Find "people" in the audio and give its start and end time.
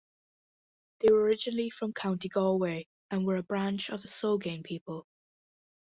4.63-5.05